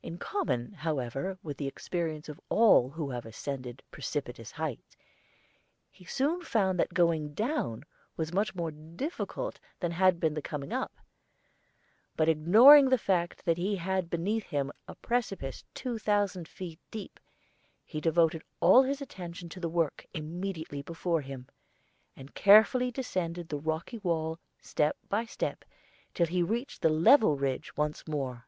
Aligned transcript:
In 0.00 0.16
common, 0.16 0.74
however, 0.74 1.36
with 1.42 1.56
the 1.56 1.66
experience 1.66 2.28
of 2.28 2.40
all 2.50 2.90
who 2.90 3.10
have 3.10 3.26
ascended 3.26 3.82
precipitous 3.90 4.52
heights, 4.52 4.96
he 5.90 6.04
soon 6.04 6.42
found 6.42 6.78
that 6.78 6.94
going 6.94 7.34
down 7.34 7.82
was 8.16 8.32
much 8.32 8.54
more 8.54 8.70
difficult 8.70 9.58
than 9.80 9.90
had 9.90 10.20
been 10.20 10.34
the 10.34 10.40
coming 10.40 10.72
up; 10.72 10.92
but 12.16 12.28
ignoring 12.28 12.90
the 12.90 12.96
fact 12.96 13.44
that 13.44 13.58
he 13.58 13.74
had 13.74 14.08
beneath 14.08 14.44
him 14.44 14.70
a 14.86 14.94
precipice 14.94 15.64
two 15.74 15.98
thousand 15.98 16.46
feet 16.46 16.78
deep, 16.92 17.18
he 17.84 18.00
devoted 18.00 18.44
all 18.60 18.84
his 18.84 19.00
attention 19.02 19.48
to 19.48 19.58
the 19.58 19.68
work 19.68 20.06
immediately 20.14 20.80
before 20.80 21.22
him, 21.22 21.48
and 22.14 22.36
carefully 22.36 22.92
descended 22.92 23.48
the 23.48 23.58
rocky 23.58 23.98
wall 23.98 24.38
step 24.60 24.96
by 25.08 25.24
step, 25.24 25.64
till 26.14 26.26
he 26.28 26.40
reached 26.40 26.82
the 26.82 26.88
level 26.88 27.36
ridge 27.36 27.76
once 27.76 28.06
more. 28.06 28.46